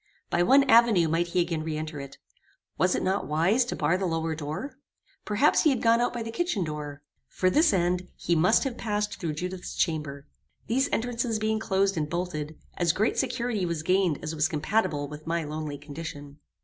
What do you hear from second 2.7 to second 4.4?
Was it not wise to bar the lower